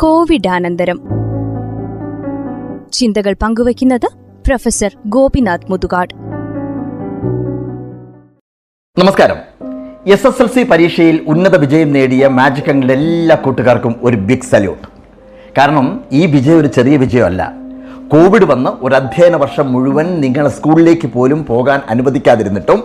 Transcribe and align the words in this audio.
കോവിഡാനന്തരം. 0.00 1.00
ചിന്തകൾ 2.92 3.34
പങ്കുവയ്ക്കുന്നത് 3.42 4.06
പ്രൊഫസർ 4.46 4.96
ഗോപിനാഥ് 5.06 5.70
മുതുകാട്. 5.70 6.14
നമസ്കാരം. 9.00 9.36
എസ് 10.06 10.26
എസ് 10.26 10.42
എൽ 10.42 10.48
സി 10.48 10.62
പരീക്ഷയിൽ 10.62 11.24
ഉന്നത 11.26 11.56
വിജയം 11.56 11.92
നേടിയ 11.92 12.28
മാജിക് 12.28 12.70
അങ്കിളുടെ 12.70 12.98
എല്ലാ 12.98 13.36
കൂട്ടുകാർക്കും 13.36 13.94
ഒരു 14.02 14.16
ബിഗ് 14.16 14.42
സല്യൂട്ട് 14.42 14.88
കാരണം 15.58 16.04
ഈ 16.12 16.26
വിജയം 16.26 16.58
ഒരു 16.58 16.66
ചെറിയ 16.66 16.96
വിജയമല്ല. 16.96 17.52
കോവിഡ് 18.12 18.44
വന്ന് 18.44 18.70
ഒരു 18.84 18.94
അധ്യയന 18.94 19.36
വർഷം 19.36 19.72
മുഴുവൻ 19.72 20.20
നിങ്ങളെ 20.20 20.48
സ്കൂളിലേക്ക് 20.48 21.06
പോലും 21.06 21.46
പോകാൻ 21.46 21.80
അനുവദിക്കാതിരുന്നിട്ടും 21.88 22.82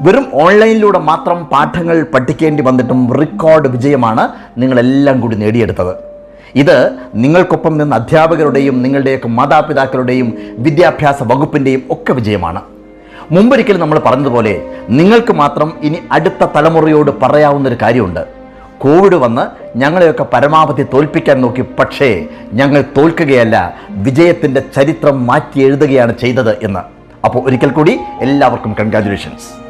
വെറും 0.00 0.26
ഓൺലൈനിലൂടെ 0.34 0.98
മാത്രം 0.98 1.44
പാഠങ്ങൾ 1.44 2.06
പഠിക്കേണ്ടി 2.14 2.62
വന്നിട്ടും 2.62 3.12
റെക്കോർഡ് 3.12 3.68
വിജയമാണ് 3.68 4.28
നിങ്ങളെല്ലാം 4.58 5.20
കൂടി 5.20 5.36
നേടിയെടുത്തത്. 5.36 6.15
ഇത് 6.54 6.92
നിങ്ങൾക്കൊപ്പം 7.14 7.78
നിന്ന് 7.78 7.96
അധ്യാപകരുടെയും 7.96 8.82
നിങ്ങളുടെയൊക്കെ 8.82 9.28
മാതാപിതാക്കളുടെയും 9.28 10.38
വിദ്യാഭ്യാസ 10.58 11.22
വകുപ്പിന്റെയും 11.22 11.82
ഒക്കെ 11.90 12.12
വിജയമാണ്. 12.12 12.62
മുമ്പൊരിക്കലും 13.30 13.80
നമ്മൾ 13.80 13.98
പറഞ്ഞതുപോലെ 13.98 14.62
നിങ്ങൾക്ക് 14.88 15.32
മാത്രം 15.32 15.72
ഇനി 15.82 15.98
അടുത്ത 16.12 16.44
തലമുറയോട് 16.56 17.10
പറയാവുന്നൊരു 17.22 17.76
കാര്യമുണ്ട്. 17.82 18.26
കോവിഡ് 18.78 19.14
വന്ന് 19.14 19.78
ഞങ്ങളെയൊക്കെ 19.78 20.26
പരമാവധി 20.32 20.82
തോൽപ്പിക്കാൻ 20.82 21.40
നോക്കി 21.40 21.62
പക്ഷേ 21.62 22.26
ഞങ്ങൾ 22.52 22.84
തോൽക്കുകയല്ല 22.96 23.74
വിജയത്തിന്റെ 23.90 24.62
ചരിത്രം 24.76 25.26
മാറ്റി 25.26 25.60
എഴുതുകയാണ് 25.60 26.18
ചെയ്തത് 26.18 26.64
എന്ന്. 26.64 26.80
അപ്പോൾ 27.24 27.46
ഒരിക്കൽ 27.46 27.68
കൂടി 27.68 27.98
എല്ലാവർക്കും 28.20 28.76
കൺഗ്രാജുലേഷൻസ് 28.80 29.66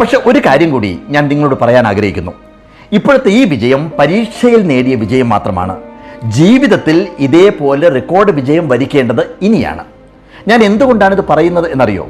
പക്ഷെ 0.00 0.18
ഒരു 0.26 0.38
കാര്യം 0.38 0.70
കൂടി 0.70 0.98
ഞാൻ 1.08 1.28
നിങ്ങളോട് 1.28 1.60
പറയാൻ 1.62 1.86
ആഗ്രഹിക്കുന്നു. 1.86 2.32
ഇപ്പോഴത്തെ 2.92 3.28
ഈ 3.28 3.44
വിജയം 3.44 3.92
പരീക്ഷയിൽ 3.98 4.66
നേടിയ 4.66 4.94
വിജയം 4.94 5.28
മാത്രമാണ്. 5.28 5.89
ജീവിതത്തിൽ 6.24 7.08
ഇതേപോലെ 7.18 7.88
റെക്കോർഡ് 7.88 8.30
വിജയം 8.30 8.68
വരിക്കേണ്ടത് 8.68 9.26
ഇനിയാണ്. 9.42 9.84
ഞാൻ 10.48 10.62
എന്തുകൊണ്ടാണ് 10.62 11.14
ഇത് 11.14 11.24
പറയുന്നത് 11.30 11.72
എന്നറിയോ? 11.72 12.08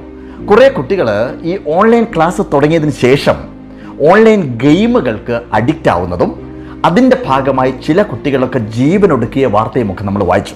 കുറേ 0.51 0.69
കുട്ടികൾ 0.69 1.35
ഈ 1.43 1.59
ഓൺലൈൻ 1.69 2.05
ക്ലാസ് 2.05 2.43
തുടങ്ങിയതിന് 2.53 2.91
ശേഷം 2.91 3.35
ഓൺലൈൻ 4.11 4.59
ഗെയിമുകൾക്ക് 4.59 5.41
അഡിക്റ്റ് 5.53 5.91
ആവുന്നതും 5.91 6.51
അതിന്റെ 6.85 7.17
ഭാഗമായി 7.27 7.75
ചില 7.87 8.03
കുട്ടികളൊക്കെ 8.03 8.59
ജീവനൊടുക്കിയ 8.59 9.47
വാർത്തയുമൊക്കെ 9.47 10.05
നമ്മൾ 10.05 10.25
വായിച്ചു. 10.25 10.55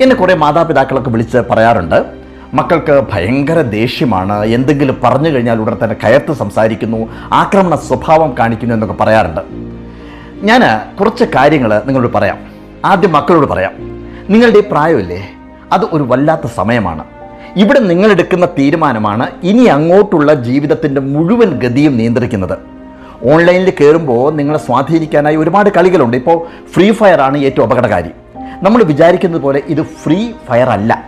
എന്നെ 0.00 0.16
കുറേ 0.16 0.34
മാതാപിതാക്കളൊക്കെ 0.34 1.10
വിളിച്ച് 1.10 1.38
പറയാറുണ്ട് 1.50 2.04
മക്കൾക്ക് 2.54 3.04
ഭയങ്കര 3.12 3.60
ദേഷ്യമാണ്. 3.60 4.44
എന്തെങ്കിലും 4.44 5.00
പറഞ്ഞു 5.04 5.28
കഴിഞ്ഞാൽ 5.28 5.58
ഉടൻ 5.58 5.76
തന്നെ 5.84 5.96
കയർത്ത് 6.04 6.32
സംസാരിക്കുന്നു 6.32 7.08
ആക്രമണ 7.32 7.74
സ്വഭാവം 7.74 8.34
കാണിക്കുന്നു 8.38 8.74
എന്നൊക്കെ 8.74 9.02
പറയാറുണ്ട്. 9.02 9.40
ഞാൻ 10.42 10.60
കുറച്ച് 11.00 11.24
കാര്യങ്ങൾ 11.24 11.82
നിങ്ങളോട് 11.86 12.12
പറയാം. 12.12 12.53
ആദ്യം 12.84 13.12
മക്കളോട് 13.12 13.46
പറയാം. 13.46 13.70
നിങ്ങളുടെ 14.30 14.58
ഈ 14.58 14.62
പ്രായമില്ലേ? 14.70 15.28
അത് 15.72 15.84
ഒരു 15.84 16.02
വല്ലാത്ത 16.02 16.46
സമയമാണ്. 16.46 17.04
ഇവിടെ 17.56 17.78
നിങ്ങളെടുക്കുന്ന 17.78 18.46
തീരുമാനമാണ് 18.46 19.30
ഇനി 19.42 19.64
അങ്ങോട്ടുള്ള 19.64 20.34
ജീവിതത്തിന്റെ 20.34 21.00
മുഴുവൻ 21.00 21.58
ഗതിയും 21.58 21.96
നിയന്ത്രിക്കുന്നത്. 21.96 22.58
ഓൺലൈനിൽ 23.32 23.70
കയറുമ്പോൾ 23.70 24.32
നിങ്ങളെ 24.32 24.58
സ്വാധീനിക്കാനായി 24.58 25.36
ഒരുപാട് 25.36 25.70
കളികളുണ്ട്. 25.70 26.16
ഇപ്പോൾ 26.16 26.68
ഫ്രീ 26.68 26.92
ഫയർ 26.92 27.20
ആണ് 27.20 27.38
ഏറ്റവും 27.38 27.66
അപകടകാരി. 27.66 28.10
നമ്മൾ 28.62 28.82
വിചാരിക്കുന്നത് 28.82 29.42
പോലെ 29.42 29.62
ഇത് 29.68 29.82
ഫ്രീ 29.82 30.32
ഫയർ 30.48 30.68
അല്ല. 30.68 31.04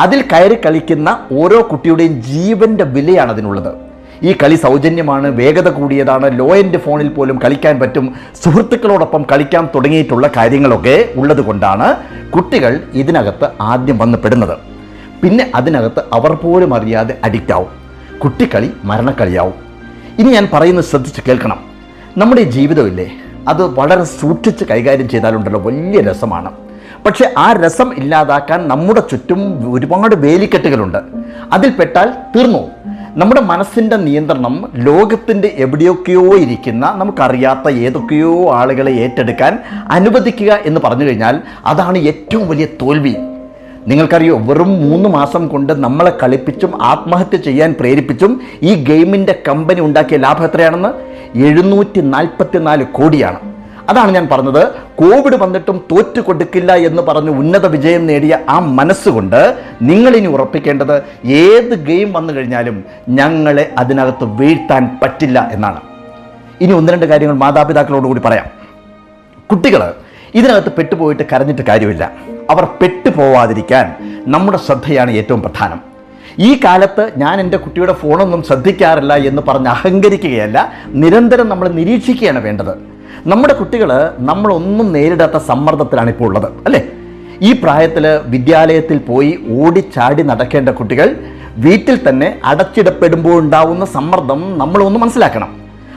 അതിൽ 0.00 0.22
കയറി 0.22 0.54
കളിക്കുന്ന 0.54 1.26
ഓരോ 1.32 1.68
കുട്ടിയുടെയും 1.72 2.22
ജീവന്റെ 2.22 2.84
വിലയാണ് 2.84 3.30
അതിനുള്ളത്. 3.30 3.85
ഈ 4.22 4.36
കളി 4.42 4.54
സൗജന്യമാണ് 4.54 5.28
വേഗത 5.28 5.68
കൂടിയതാണ് 5.68 6.38
ലോ 6.38 6.56
എൻഡ് 6.56 6.78
ഫോണിൽ 6.78 7.08
പോലും 7.08 7.40
കളിക്കാൻ 7.44 7.80
പറ്റും 7.80 8.14
സുഹൃത്തുക്കളോടൊപ്പം 8.44 9.26
കളിക്കാൻ 9.32 9.68
തുടങ്ങിയിട്ടുള്ള 9.74 10.30
കാര്യങ്ങളൊക്കെ 10.36 11.08
ഉള്ളതുകൊണ്ടാണ് 11.16 11.96
കുട്ടികൾ 12.30 12.80
ഇതിനകത്ത് 12.94 13.48
ആദ്യം 13.60 13.98
വന്ന് 13.98 14.18
പെടുന്നത്. 14.18 14.58
പിന്നെ 15.22 15.52
അതിനകത്ത് 15.54 16.02
അവർ 16.12 16.32
പോലും 16.32 16.74
അറിയാതെ 16.74 17.14
അഡിക്റ്റ് 17.24 17.52
ആവും. 17.52 17.68
കുട്ടിക്കളി 18.24 18.70
മരണക്കളിയാവും. 18.84 19.54
ഇനി 20.18 20.28
ഞാൻ 20.30 20.48
പറയുന്നത് 20.52 20.84
ശ്രദ്ധിച്ച് 20.84 21.20
കേൾക്കണം. 21.20 21.58
നമ്മുടെ 22.18 22.42
ജീവിതമില്ലേ 22.42 23.10
അത് 23.48 23.62
വളരെ 23.62 24.04
സൂക്ഷിച്ച് 24.04 24.64
കൈകാര്യം 24.64 25.08
ചെയ്താലുണ്ടല്ലോ 25.08 25.60
വലിയ 25.60 26.00
രസമാണ്. 26.00 26.50
പക്ഷേ 27.06 27.34
ആ 27.38 27.52
രസം 27.52 27.94
ഇല്ലാതാക്കാൻ 27.98 28.68
നമ്മുടെ 28.68 29.00
ചുറ്റും 29.00 29.72
ഒരുപാട് 29.72 30.14
വേലിക്കെട്ടുകളുണ്ട്. 30.14 30.98
അതിൽപ്പെട്ടാൽ 31.52 32.10
തീർന്നു? 32.36 32.70
നമ്മുടെ 33.16 33.40
മനസ്സിന്റെ 33.40 33.96
നിയന്ത്രണം 33.96 34.68
ലോകത്തിന്റെ 34.74 35.54
എവിടെയൊക്കെയോ 35.56 36.36
ഇരിക്കുന്ന 36.36 36.92
നമുക്കറിയാത്ത 36.96 37.70
ഏതൊക്കെയോ 37.70 38.54
ആളുകളെ 38.54 38.92
ഏറ്റെടുക്കാൻ 38.92 39.58
അനുവദിക്കുക 39.90 40.52
എന്ന് 40.52 40.80
പറഞ്ഞു 40.84 41.04
കഴിഞ്ഞാൽ 41.04 41.40
അതാണ് 41.66 41.98
ഏറ്റവും 41.98 42.48
വലിയ 42.48 42.66
തോൽവി. 42.82 43.14
നിങ്ങൾക്കറിയോ 43.88 44.38
വെറും 44.38 44.90
മൂന്ന് 44.90 45.08
മാസം 45.08 45.48
കൊണ്ട് 45.48 45.72
നമ്മളെ 45.72 46.12
കളിപ്പിച്ചും 46.22 46.82
ആത്മഹത്യ 46.82 47.36
ചെയ്യാൻ 47.36 47.74
പ്രേരിപ്പിച്ചും 47.80 48.40
ഈ 48.62 48.74
ഗെയിമിന്റെ 48.74 49.42
കമ്പനി 49.48 49.80
ഉണ്ടാക്കിയ 49.80 50.18
ലാഭം 50.18 50.44
എത്രയാണെന്ന്? 50.44 50.88
എഴുന്നൂറ്റി 51.38 52.00
കോടിയാണ്. 52.84 53.55
അതാണ് 53.90 54.10
ഞാൻ 54.10 54.28
പറഞ്ഞത്. 54.32 54.62
കോവിഡ് 54.96 55.36
വന്നിട്ടും 55.36 55.84
തോറ്റു 55.90 56.20
കൊടുക്കില്ല 56.20 56.74
എന്ന് 56.74 57.02
പറഞ്ഞ് 57.02 57.30
ഉന്നത 57.30 57.66
വിജയം 57.66 58.06
നേടിയ 58.06 58.38
ആ 58.48 58.58
മനസ്സുകൊണ്ട് 58.58 59.56
നിങ്ങളിനി 59.82 60.26
ഉറപ്പിക്കേണ്ടത് 60.26 61.02
ഏത് 61.26 61.74
ഗെയിം 61.88 62.12
വന്നു 62.12 62.32
കഴിഞ്ഞാലും 62.32 62.84
ഞങ്ങളെ 63.08 63.72
അതിനകത്ത് 63.78 64.24
വീഴ്ത്താൻ 64.24 64.98
പറ്റില്ല 65.02 65.48
എന്നാണ്. 65.52 65.80
ഇനി 66.60 66.72
ഒന്ന് 66.72 66.92
രണ്ട് 66.92 67.06
കാര്യങ്ങൾ 67.06 67.36
മാതാപിതാക്കളോട് 67.36 68.06
കൂടി 68.06 68.20
പറയാം. 68.20 68.44
കുട്ടികൾ 69.50 69.94
ഇതിനകത്ത് 70.34 70.72
പെട്ടുപോയിട്ട് 70.72 71.22
കരഞ്ഞിട്ട് 71.32 71.62
കാര്യമില്ല. 71.62 72.12
അവർ 72.50 72.64
പെട്ടുപോവാതിരിക്കാൻ 72.64 73.94
നമ്മുടെ 74.26 74.58
ശ്രദ്ധയാണ് 74.58 75.10
ഏറ്റവും 75.10 75.42
പ്രധാനം. 75.42 75.80
ഈ 76.38 76.60
കാലത്ത് 76.64 77.12
ഞാൻ 77.16 77.40
എന്റെ 77.40 77.56
കുട്ടിയുടെ 77.56 77.92
ഫോണൊന്നും 77.92 78.42
ശ്രദ്ധിക്കാറില്ല 78.42 79.14
എന്ന് 79.14 79.42
പറഞ്ഞ് 79.48 79.68
അഹങ്കരിക്കുകയല്ല 79.68 80.72
നിരന്തരം 80.86 81.48
നമ്മൾ 81.48 81.68
നിരീക്ഷിക്കുകയാണ് 81.68 82.38
വേണ്ടത്. 82.38 82.95
നമ്മുടെ 83.30 83.54
കുട്ടികൾ 83.54 83.90
നമ്മളൊന്നും 84.18 84.92
നേരിടാത്ത 84.92 85.36
സമ്മർദ്ദത്തിലാണ് 85.36 86.10
ഇപ്പോൾ 86.10 86.24
ഉള്ളത് 86.24 86.48
അല്ലേ? 86.66 86.80
ഈ 87.42 87.52
പ്രായത്തിൽ 87.52 88.06
വിദ്യാലയത്തിൽ 88.26 88.98
പോയി 88.98 89.38
ഓടിച്ചാടി 89.60 90.22
നടക്കേണ്ട 90.22 90.68
കുട്ടികൾ 90.68 91.16
വീട്ടിൽ 91.56 92.08
തന്നെ 92.08 92.38
അടച്ചിടപ്പെടുമ്പോൾ 92.44 93.38
ഉണ്ടാവുന്ന 93.38 93.84
സമ്മർദ്ദം 93.84 94.58
നമ്മളൊന്ന് 94.58 95.00
മനസ്സിലാക്കണം. 95.00 95.50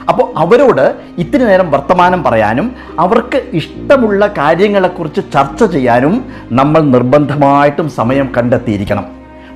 അപ്പോൾ 0.08 0.32
അവരോട് 0.36 0.94
ഇത്തിരി 1.18 1.44
നേരം 1.44 1.70
വർത്തമാനം 1.70 2.22
പറയാനും 2.22 2.74
അവർക്ക് 2.98 3.42
ഇഷ്ടമുള്ള 3.52 4.26
കാര്യങ്ങളെക്കുറിച്ച് 4.26 5.20
ചർച്ച 5.34 5.64
ചെയ്യാനും 5.64 6.24
നമ്മൾ 6.52 6.82
നിർബന്ധമായിട്ടും 6.82 7.88
സമയം 7.90 8.32
കണ്ടെത്തിയിരിക്കണം. 8.36 9.06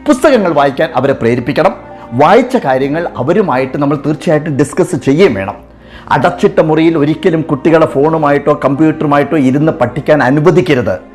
പുസ്തകങ്ങൾ 0.07 0.53
വായിക്കാൻ 0.53 0.91
അവരെ 0.97 1.13
പ്രേരിപ്പിക്കണം. 1.13 1.75
വായിച്ച 2.13 2.57
കാര്യങ്ങൾ 2.57 3.09
അവരുമായിട്ട് 3.17 3.79
നമ്മൾ 3.79 3.99
തീർച്ചയായിട്ടും 4.07 4.57
ഡിസ്കസ് 4.57 4.97
ചെയ്യുകയും 4.97 5.34
വേണം. 5.34 5.64
അടച്ചിട്ട 6.09 6.60
മുറിയിൽ 6.60 6.99
ഒരിക്കലും 6.99 7.43
കുട്ടികളെ 7.43 7.87
ഫോണുമായിട്ടോ 7.87 8.60
കമ്പ്യൂട്ടറുമായിട്ടോ 8.65 9.38
ഇരുന്ന് 9.38 9.72
പഠിക്കാൻ 9.72 10.22
അനുവദിക്കരുത്. 10.22 11.15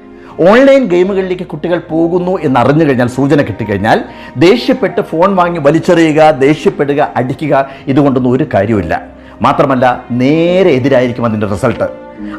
ഓൺലൈൻ 0.49 0.85
ഗെയിമുകളിലേക്ക് 0.85 1.43
കുട്ടികൾ 1.43 1.81
പോകുന്നു 1.89 2.39
എന്നറിഞ്ഞു 2.41 2.85
കഴിഞ്ഞാൽ 2.85 3.07
സൂചന 3.07 3.41
കിട്ടിക്കഴിഞ്ഞാൽ 3.41 4.03
ദേഷ്യപ്പെട്ട് 4.37 5.01
ഫോൺ 5.01 5.35
വാങ്ങി 5.35 5.59
വലിച്ചെറിയുക 5.59 6.31
ദേഷ്യപ്പെടുക 6.31 7.11
അടിക്കുക 7.15 7.69
ഇതുകൊണ്ടൊന്നും 7.87 8.31
ഒരു 8.31 8.45
കാര്യമില്ല 8.53 9.01
മാത്രമല്ല 9.41 10.05
നേരെ 10.11 10.69
എതിരായിരിക്കും 10.69 11.25
അതിന്റെ 11.25 11.47
റിസൾട്ട്. 11.47 11.83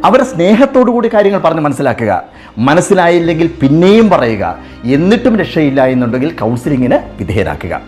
അവരെ 0.04 0.64
കൂടി 0.64 1.10
കാര്യങ്ങൾ 1.14 1.40
പറഞ്ഞ് 1.40 1.60
മനസ്സിലാക്കുക. 1.60 2.22
മനസ്സിലായില്ലെങ്കിൽ 2.58 3.50
പിന്നെയും 3.60 4.10
പറയുക. 4.10 4.58
എന്നിട്ടും 4.84 5.36
രക്ഷയില്ല 5.36 5.86
എന്നുണ്ടെങ്കിൽ 5.86 6.32
കൗൺസിലിങ്ങിന് 6.32 6.98
വിധേയരാക്കുക. 7.18 7.80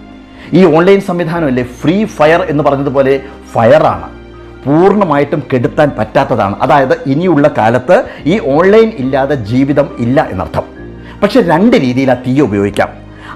ഈ 0.53 0.65
ഓൺലൈൻ 0.65 1.01
സംവിധാനമല്ലേ 1.01 1.63
ഫ്രീ 1.63 2.05
ഫയർ 2.05 2.43
എന്ന് 2.43 2.65
പറഞ്ഞതുപോലെ 2.65 3.21
ഫയറാണ്. 3.53 4.22
പൂർണമായിട്ടും 4.67 5.43
കെടുത്താൻ 5.53 5.91
പറ്റാത്തതാണ്. 5.99 6.57
അതായത് 6.63 6.99
ഇനിയുള്ള 7.07 7.51
കാലത്ത് 7.59 8.05
ഈ 8.25 8.41
ഓൺലൈൻ 8.41 8.93
ഇല്ലാതെ 8.99 9.35
ജീവിതം 9.35 9.89
ഇല്ല 9.99 10.29
എന്നർത്ഥം. 10.31 10.63
പക്ഷെ 11.23 11.41
രണ്ട് 11.41 11.77
രീതിയിൽ 11.77 12.11
ആ 12.11 12.15
തീ 12.15 12.41
ഉപയോഗിക്കാം. 12.41 12.89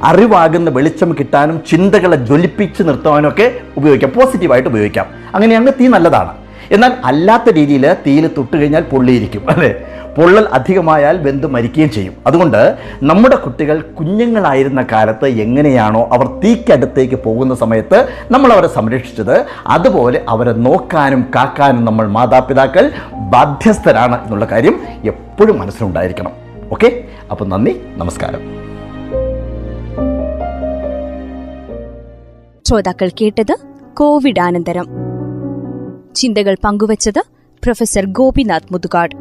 അറിവാകുന്ന 0.03 0.71
വെളിച്ചം 0.71 1.13
കിട്ടാനും 1.13 1.63
ചിന്തകളെ 1.71 2.17
ജ്വലിപ്പിച്ച് 2.17 2.83
നിർത്താനും 2.83 3.29
ഒക്കെ 3.29 3.61
ഉപയോഗിക്കാം. 3.77 4.13
പോസിറ്റീവായിട്ട് 4.17 4.69
ഉപയോഗിക്കാം. 4.69 5.07
അങ്ങനെയാണെങ്കിൽ 5.35 5.73
തീ 5.81 5.87
നല്ലതാണ്. 5.89 6.46
എന്നാൽ 6.71 6.93
അല്ലാത്ത 7.05 7.51
രീതിയിൽ 7.53 7.93
തീയിൽ 8.07 8.31
തൊട്ട് 8.37 8.57
കഴിഞ്ഞാൽ 8.57 8.83
പൊള്ളിയിരിക്കും 8.83 9.51
അല്ലേ? 9.51 9.75
പൊള്ളൽ 10.19 10.49
അധികമായാൽ 10.53 11.17
ബന്ധു 11.17 11.49
മരിക്കുകയും 11.49 11.91
ചെയ്യും. 11.91 12.15
അതുകൊണ്ട് 12.27 12.77
നമ്മുടെ 13.03 13.37
കുട്ടികൾ 13.37 13.81
കുഞ്ഞുങ്ങളായിരുന്ന 13.81 14.87
കാലത്ത് 14.93 15.27
എങ്ങനെയാണോ 15.27 16.09
അവർ 16.13 16.27
തീക്കടുത്തേക്ക് 16.27 17.15
പോകുന്ന 17.15 17.55
സമയത്ത് 17.55 18.09
നമ്മൾ 18.31 18.53
അവരെ 18.53 18.67
സംരക്ഷിച്ചത്. 18.67 19.47
അതുപോലെ 19.67 20.23
അവരെ 20.29 20.53
നോക്കാനും 20.53 21.27
കാക്കാനും 21.35 21.85
നമ്മൾ 21.85 22.07
മാതാപിതാക്കൾ 22.07 22.93
ബാധ്യസ്ഥരാണ് 23.13 24.25
എന്നുള്ള 24.25 24.45
കാര്യം 24.45 24.81
എപ്പോഴും 25.05 25.59
മനസ്സിലുണ്ടായിരിക്കണം. 25.59 26.33
ഓക്കെ? 26.73 27.05
അപ്പം 27.31 27.49
നന്ദി 27.49 27.81
നമസ്കാരം. 27.97 28.67
ശ്രോതാക്കൾ 32.69 33.09
കേട്ടത് 33.09 33.53
കോവിഡ് 33.53 33.97
കോവിഡാനന്തരം. 33.97 35.06
ചിന്തകൾ 36.17 36.55
പങ്കുവച്ചത് 36.65 37.23
പ്രൊഫസർ 37.63 38.05
ഗോപിനാഥ് 38.11 38.71
മുതുകാട് 38.73 39.15